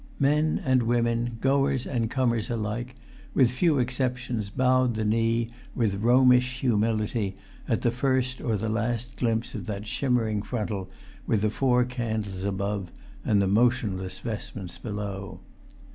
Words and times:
Men 0.19 0.59
and 0.65 0.81
women, 0.81 1.37
goers 1.41 1.85
and 1.85 2.09
comers 2.09 2.49
alike, 2.49 2.95
with 3.35 3.51
few 3.51 3.77
exceptions, 3.77 4.49
bowed 4.49 4.95
the 4.95 5.05
knee 5.05 5.51
with 5.75 6.01
Romish 6.01 6.61
humility 6.61 7.37
at 7.67 7.83
the 7.83 7.91
first 7.91 8.41
or 8.41 8.57
the 8.57 8.67
last 8.67 9.15
glimpse 9.15 9.53
of 9.53 9.67
that 9.67 9.85
shimmering 9.85 10.41
frontal 10.41 10.89
with 11.27 11.41
the 11.43 11.51
four 11.51 11.85
candles 11.85 12.43
above 12.43 12.91
and 13.23 13.43
the 13.43 13.47
motionless 13.47 14.17
vestments 14.17 14.79
below. 14.79 15.39